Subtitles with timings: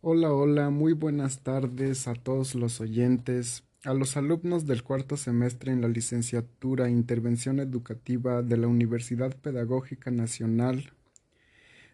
[0.00, 5.72] Hola, hola, muy buenas tardes a todos los oyentes, a los alumnos del cuarto semestre
[5.72, 10.92] en la licenciatura Intervención Educativa de la Universidad Pedagógica Nacional,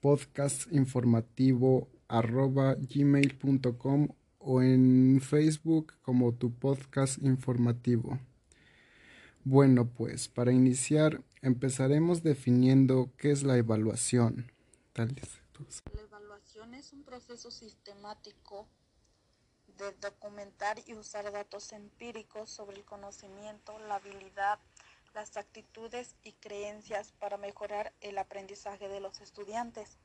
[0.00, 8.18] podcastinformativo arroba gmail.com o en Facebook como tu podcast informativo.
[9.44, 14.50] Bueno, pues para iniciar empezaremos definiendo qué es la evaluación.
[14.94, 15.06] La
[16.02, 18.66] evaluación es un proceso sistemático
[19.78, 24.58] de documentar y usar datos empíricos sobre el conocimiento, la habilidad,
[25.14, 29.98] las actitudes y creencias para mejorar el aprendizaje de los estudiantes.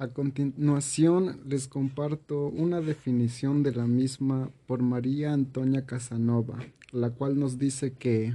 [0.00, 6.60] A continuación les comparto una definición de la misma por María Antonia Casanova,
[6.92, 8.32] la cual nos dice que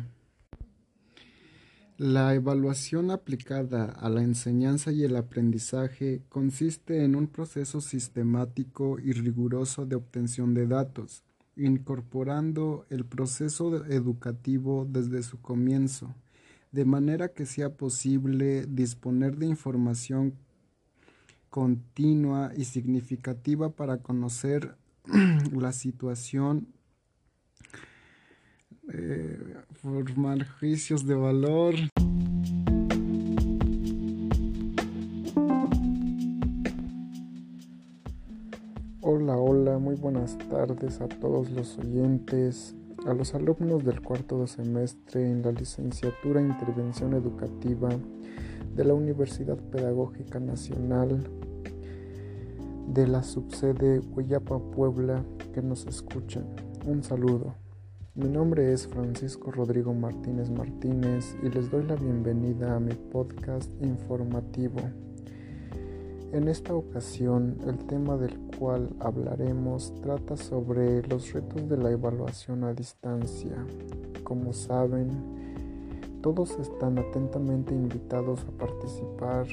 [1.98, 9.14] la evaluación aplicada a la enseñanza y el aprendizaje consiste en un proceso sistemático y
[9.14, 11.24] riguroso de obtención de datos,
[11.56, 16.14] incorporando el proceso educativo desde su comienzo,
[16.74, 20.34] de manera que sea posible disponer de información
[21.54, 24.76] continua y significativa para conocer
[25.52, 26.68] la situación,
[28.92, 29.38] eh,
[29.74, 31.76] formar juicios de valor.
[39.02, 45.30] Hola, hola, muy buenas tardes a todos los oyentes, a los alumnos del cuarto semestre
[45.30, 47.90] en la licenciatura Intervención Educativa
[48.76, 51.24] de la Universidad Pedagógica Nacional
[52.88, 55.24] de la subsede Huayapa Puebla
[55.54, 56.46] que nos escuchan.
[56.86, 57.56] Un saludo.
[58.16, 63.72] Mi nombre es Francisco Rodrigo Martínez Martínez y les doy la bienvenida a mi podcast
[63.82, 64.80] informativo.
[66.32, 72.64] En esta ocasión el tema del cual hablaremos trata sobre los retos de la evaluación
[72.64, 73.56] a distancia.
[74.24, 75.53] Como saben,
[76.24, 79.46] todos están atentamente invitados a participar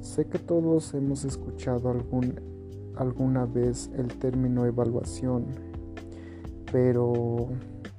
[0.00, 2.40] Sé que todos hemos escuchado algún,
[2.96, 5.46] alguna vez el término evaluación,
[6.72, 7.46] pero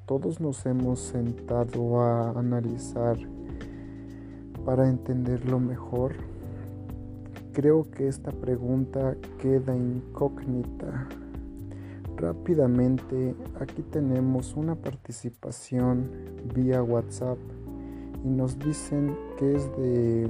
[0.05, 3.17] todos nos hemos sentado a analizar
[4.65, 6.15] para entenderlo mejor.
[7.53, 11.07] Creo que esta pregunta queda incógnita
[12.21, 16.07] Rápidamente, aquí tenemos una participación
[16.53, 17.39] vía WhatsApp
[18.23, 20.29] y nos dicen que es de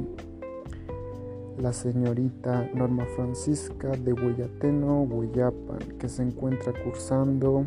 [1.58, 7.66] la señorita Norma Francisca de Huellateno, Hueyapan, que se encuentra cursando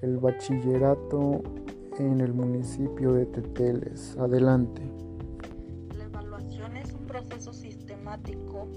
[0.00, 1.42] el bachillerato
[1.98, 4.16] en el municipio de Teteles.
[4.16, 4.80] Adelante.
[5.98, 8.68] La evaluación es un proceso sistemático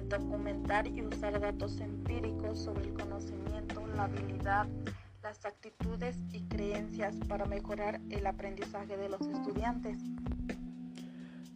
[0.00, 4.66] documentar y usar datos empíricos sobre el conocimiento, la habilidad,
[5.22, 9.98] las actitudes y creencias para mejorar el aprendizaje de los estudiantes.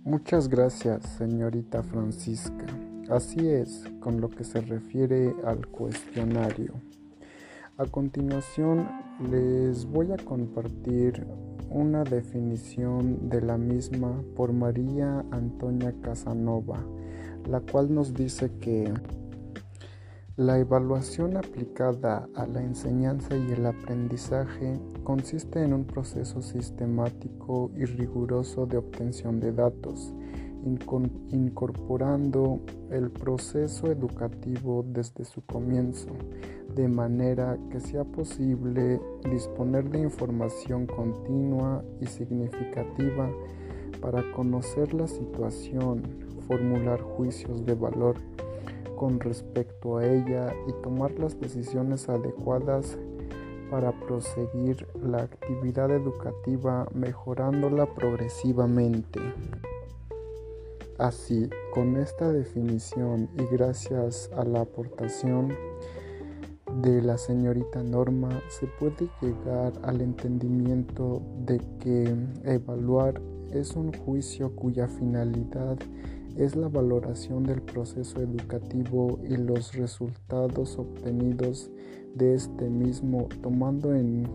[0.05, 2.67] Muchas gracias, señorita Francisca.
[3.11, 6.75] Así es, con lo que se refiere al cuestionario.
[7.79, 8.89] A continuación,
[9.31, 11.27] les voy a compartir
[11.71, 16.85] una definición de la misma por María Antonia Casanova
[17.49, 18.93] la cual nos dice que
[20.37, 27.85] la evaluación aplicada a la enseñanza y el aprendizaje consiste en un proceso sistemático y
[27.87, 30.13] riguroso de obtención de datos,
[31.31, 32.61] incorporando
[32.91, 36.09] el proceso educativo desde su comienzo,
[36.77, 39.01] de manera que sea posible
[39.31, 43.31] disponer de información continua y significativa
[44.03, 46.03] para conocer la situación,
[46.47, 48.17] formular juicios de valor
[48.95, 52.99] con respecto a ella y tomar las decisiones adecuadas
[53.71, 59.21] para proseguir la actividad educativa mejorándola progresivamente.
[60.99, 65.55] Así, con esta definición y gracias a la aportación
[66.83, 72.15] de la señorita Norma, se puede llegar al entendimiento de que
[72.45, 73.21] evaluar
[73.53, 75.79] es un juicio cuya finalidad
[76.37, 81.71] es la valoración del proceso educativo y los resultados obtenidos
[82.15, 84.29] de este mismo, tomando en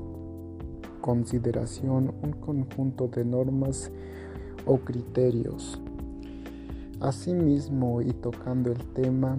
[1.02, 3.92] consideración un conjunto de normas
[4.66, 5.80] o criterios.
[7.00, 9.36] Asimismo, y tocando el tema,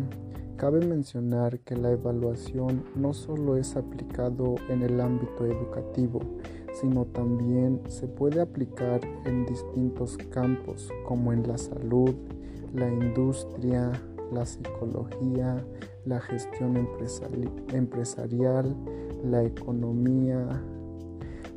[0.57, 6.21] cabe mencionar que la evaluación no solo es aplicado en el ámbito educativo,
[6.81, 12.15] sino también se puede aplicar en distintos campos como en la salud,
[12.75, 13.93] la industria,
[14.33, 15.65] la psicología,
[16.05, 16.89] la gestión
[17.73, 18.75] empresarial,
[19.25, 20.63] la economía,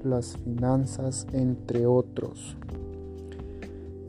[0.04, 2.58] las finanzas, entre otros.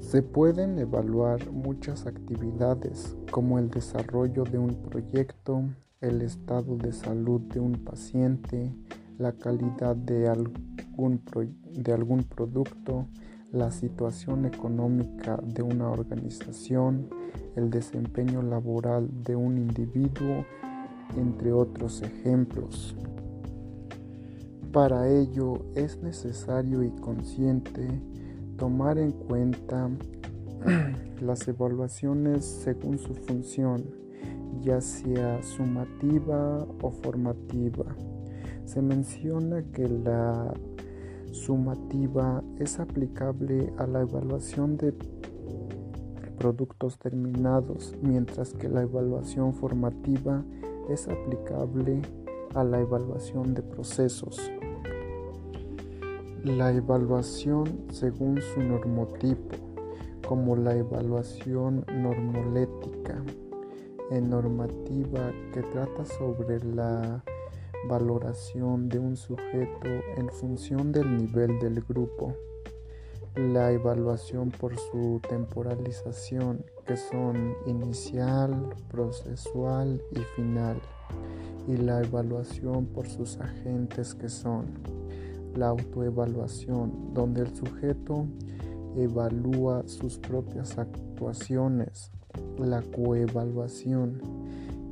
[0.00, 5.62] Se pueden evaluar muchas actividades como el desarrollo de un proyecto,
[6.00, 8.72] el estado de salud de un paciente,
[9.18, 11.20] la calidad de algún,
[11.70, 13.04] de algún producto,
[13.52, 17.10] la situación económica de una organización,
[17.56, 20.46] el desempeño laboral de un individuo,
[21.18, 22.96] entre otros ejemplos.
[24.72, 27.86] Para ello es necesario y consciente
[28.56, 29.90] tomar en cuenta
[31.20, 33.84] las evaluaciones según su función,
[34.60, 37.84] ya sea sumativa o formativa.
[38.64, 40.52] Se menciona que la
[41.30, 44.92] sumativa es aplicable a la evaluación de
[46.36, 50.44] productos terminados, mientras que la evaluación formativa
[50.88, 52.02] es aplicable
[52.54, 54.50] a la evaluación de procesos.
[56.44, 59.56] La evaluación según su normotipo,
[60.26, 63.22] como la evaluación normolética
[64.10, 67.22] en normativa que trata sobre la
[67.88, 72.34] valoración de un sujeto en función del nivel del grupo,
[73.36, 80.80] la evaluación por su temporalización, que son inicial, procesual y final,
[81.68, 84.66] y la evaluación por sus agentes, que son
[85.54, 88.26] la autoevaluación, donde el sujeto
[88.96, 92.10] evalúa sus propias actuaciones,
[92.58, 94.20] la coevaluación,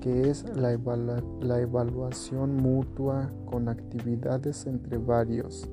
[0.01, 5.69] que es la, evaluación mutua con actividades entre varios,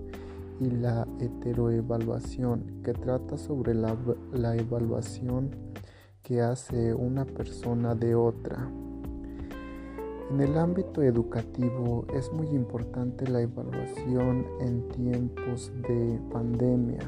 [0.60, 3.96] y la heteroevaluación, que trata sobre la,
[4.56, 5.50] evaluación
[6.24, 8.72] que hace una persona de otra.
[10.32, 17.00] En el ámbito educativo es muy importante la evaluación en tiempos de pandemia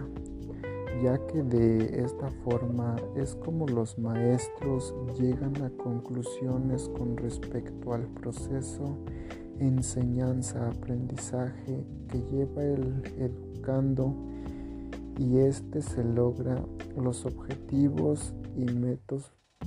[1.02, 8.08] ya que de esta forma es como los maestros llegan a conclusiones con respecto al
[8.08, 8.98] proceso
[9.60, 14.16] enseñanza-aprendizaje que lleva el educando
[15.18, 16.62] y este se logra
[16.98, 18.66] los objetivos y,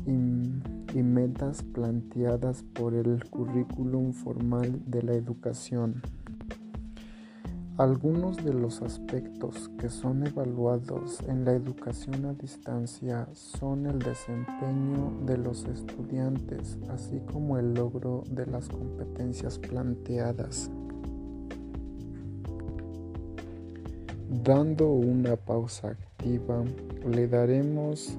[0.07, 6.03] y metas planteadas por el currículum formal de la educación.
[7.79, 15.13] Algunos de los aspectos que son evaluados en la educación a distancia son el desempeño
[15.27, 20.71] de los estudiantes, así como el logro de las competencias planteadas.
[24.43, 26.65] Dando una pausa activa,
[27.07, 28.17] le daremos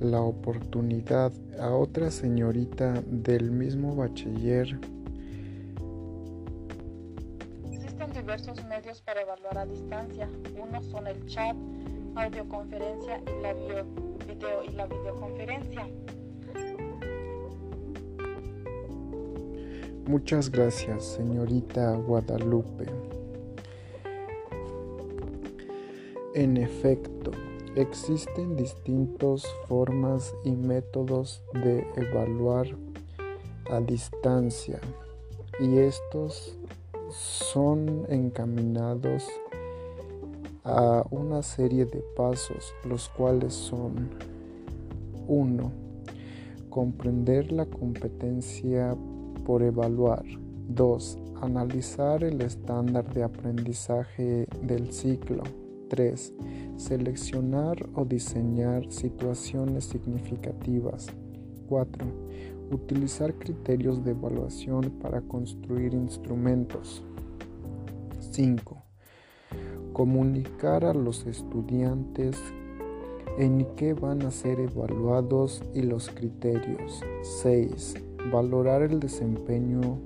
[0.00, 4.80] la oportunidad a otra señorita del mismo bachiller
[8.28, 10.28] diversos medios para evaluar a distancia.
[10.60, 11.56] Uno son el chat,
[12.14, 15.88] audioconferencia y la video y la videoconferencia.
[20.06, 22.84] Muchas gracias, señorita Guadalupe.
[26.34, 27.30] En efecto,
[27.76, 32.66] existen distintas formas y métodos de evaluar
[33.70, 34.80] a distancia
[35.60, 36.58] y estos
[37.10, 39.26] son encaminados
[40.64, 44.10] a una serie de pasos, los cuales son
[45.26, 45.72] 1.
[46.68, 48.96] comprender la competencia
[49.44, 50.24] por evaluar.
[50.68, 51.18] 2.
[51.40, 55.42] Analizar el estándar de aprendizaje del ciclo.
[55.88, 56.34] 3.
[56.76, 61.06] Seleccionar o diseñar situaciones significativas.
[61.68, 62.06] 4.
[62.70, 67.02] Utilizar criterios de evaluación para construir instrumentos.
[68.20, 68.76] 5.
[69.94, 72.36] Comunicar a los estudiantes
[73.38, 77.02] en qué van a ser evaluados y los criterios.
[77.22, 77.94] 6.
[78.30, 80.00] Valorar el desempeño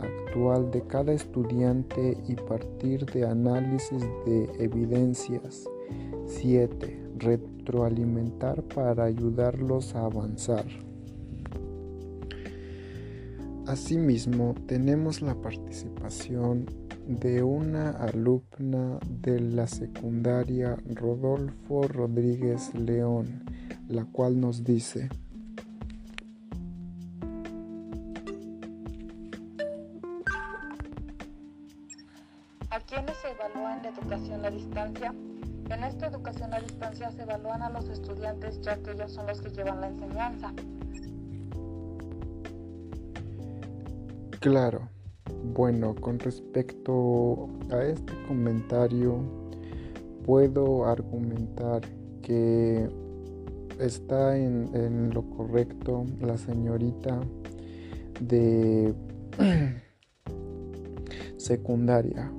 [0.00, 5.68] actual de cada estudiante y partir de análisis de evidencias.
[6.26, 7.00] 7.
[7.18, 10.66] Retroalimentar para ayudarlos a avanzar.
[13.68, 16.64] Asimismo, tenemos la participación
[17.06, 23.44] de una alumna de la secundaria Rodolfo Rodríguez León,
[23.86, 25.10] la cual nos dice,
[32.70, 35.14] ¿A quiénes se evalúa en la educación a distancia?
[35.68, 39.42] En esta educación a distancia se evalúan a los estudiantes ya que ellos son los
[39.42, 40.54] que llevan la enseñanza.
[44.40, 44.88] Claro.
[45.52, 49.18] Bueno, con respecto a este comentario,
[50.24, 51.82] puedo argumentar
[52.22, 52.88] que
[53.80, 57.18] está en, lo correcto la señorita
[58.20, 58.94] de
[61.36, 62.30] secundaria,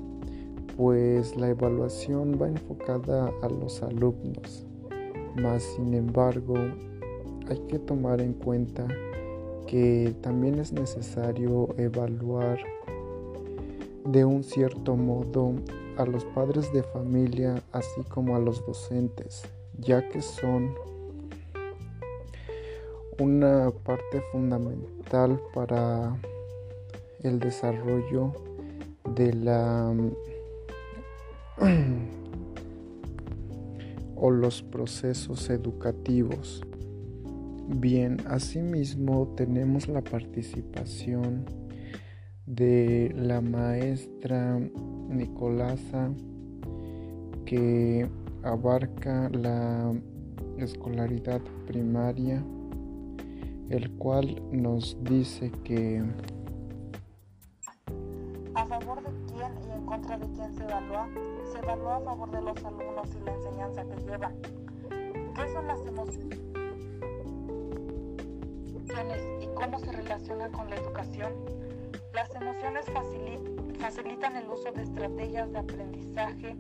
[0.78, 4.66] pues la evaluación va enfocada a los alumnos,
[5.36, 6.56] más sin embargo
[7.50, 8.88] hay que tomar en cuenta
[9.70, 12.58] que también es necesario evaluar
[14.04, 15.54] de un cierto modo
[15.96, 19.44] a los padres de familia así como a los docentes,
[19.78, 20.74] ya que son
[23.20, 26.18] una parte fundamental para
[27.22, 28.34] el desarrollo
[29.14, 29.94] de la
[34.16, 36.64] o los procesos educativos.
[37.72, 41.46] Bien, asimismo tenemos la participación
[42.48, 44.60] de la maestra
[45.08, 46.10] Nicolasa
[47.46, 48.10] que
[48.42, 49.94] abarca la
[50.58, 52.44] escolaridad primaria,
[53.70, 56.04] el cual nos dice que
[58.56, 61.08] a favor de quién y en contra de quién se evalúa,
[61.52, 64.34] se evalúa a favor de los alumnos y la enseñanza que llevan.
[65.36, 66.59] ¿Qué son las emociones?
[69.42, 71.34] Y cómo se relaciona con la educación.
[72.14, 72.86] Las emociones
[73.80, 76.58] facilitan el uso de estrategias de aprendizaje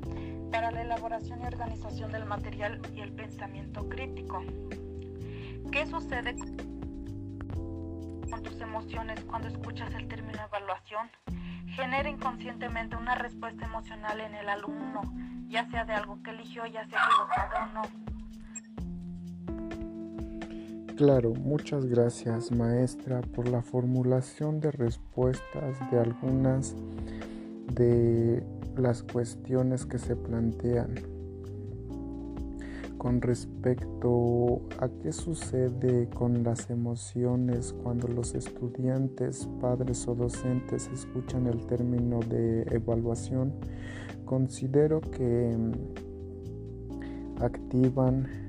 [0.51, 4.41] para la elaboración y organización del material y el pensamiento crítico.
[5.71, 6.35] ¿Qué sucede
[8.29, 11.09] con tus emociones cuando escuchas el término evaluación?
[11.75, 15.01] Genera inconscientemente una respuesta emocional en el alumno,
[15.47, 18.08] ya sea de algo que eligió, ya sea equivocado o no.
[20.99, 26.75] Claro, muchas gracias maestra por la formulación de respuestas de algunas
[27.73, 28.43] de
[28.75, 30.95] las cuestiones que se plantean
[32.97, 41.47] con respecto a qué sucede con las emociones cuando los estudiantes, padres o docentes escuchan
[41.47, 43.53] el término de evaluación,
[44.25, 45.55] considero que
[47.39, 48.48] activan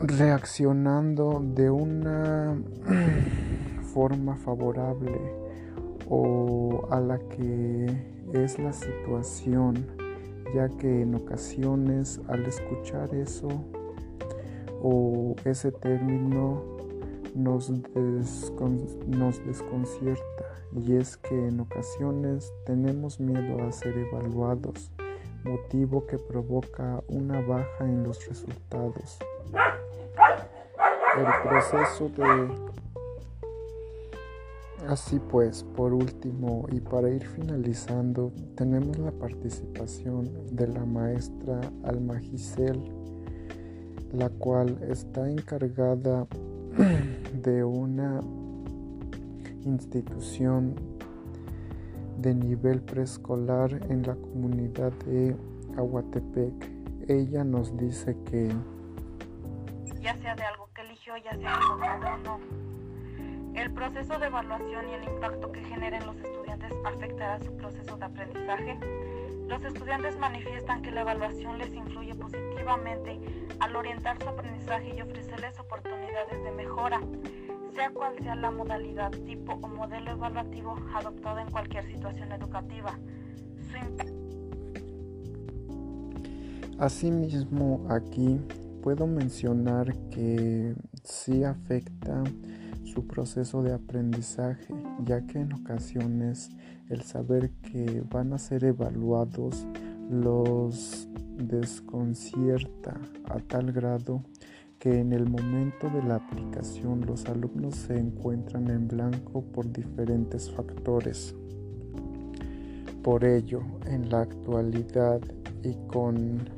[0.00, 2.56] reaccionando de una
[3.92, 5.12] forma favorable
[6.08, 7.86] o a la que
[8.32, 9.86] es la situación,
[10.54, 13.48] ya que en ocasiones al escuchar eso
[14.82, 16.62] o ese término
[17.34, 17.68] nos,
[19.44, 20.22] desconcierta.
[20.76, 24.92] Y es que en ocasiones tenemos miedo a ser evaluados,
[25.44, 29.18] motivo que provoca una baja en los resultados
[31.16, 32.68] el proceso de...
[34.88, 42.20] Así pues, por último y para ir finalizando, tenemos la participación de la maestra Alma
[44.12, 46.26] la cual está encargada
[47.42, 48.20] de una
[49.64, 50.74] institución
[52.18, 55.36] de nivel preescolar en la comunidad de
[55.76, 56.54] Aguatepec.
[57.08, 58.50] Ella nos dice que
[60.08, 60.70] ya sea de algo
[61.22, 62.40] ya sea equivocado o no.
[63.54, 68.04] El proceso de evaluación y el impacto que generen los estudiantes afectará su proceso de
[68.06, 68.78] aprendizaje.
[69.48, 73.20] Los estudiantes manifiestan que la evaluación les influye positivamente
[73.60, 77.00] al orientar su aprendizaje y ofrecerles oportunidades de mejora,
[77.74, 82.98] sea cual sea la modalidad, tipo o modelo evaluativo adoptado en cualquier situación educativa.
[86.78, 88.40] Asimismo, aquí
[88.82, 92.22] puedo mencionar que sí afecta
[92.84, 96.50] su proceso de aprendizaje, ya que en ocasiones
[96.88, 99.66] el saber que van a ser evaluados
[100.10, 104.22] los desconcierta a tal grado
[104.78, 110.50] que en el momento de la aplicación los alumnos se encuentran en blanco por diferentes
[110.50, 111.34] factores.
[113.02, 115.20] Por ello, en la actualidad
[115.64, 116.48] y con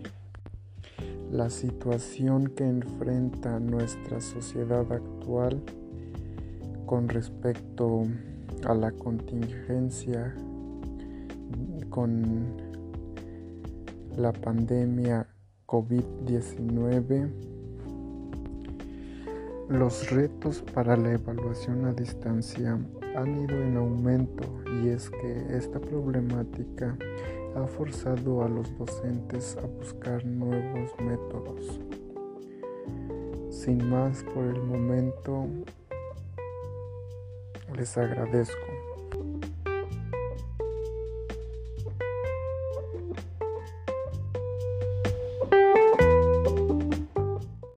[1.30, 5.62] la situación que enfrenta nuestra sociedad actual
[6.86, 8.04] con respecto
[8.64, 10.34] a la contingencia
[11.88, 12.56] con
[14.16, 15.26] la pandemia
[15.66, 17.30] COVID-19,
[19.68, 22.78] los retos para la evaluación a distancia
[23.16, 24.44] han ido en aumento
[24.82, 26.96] y es que esta problemática
[27.56, 31.80] ha forzado a los docentes a buscar nuevos métodos.
[33.50, 35.46] Sin más por el momento,
[37.76, 38.79] les agradezco.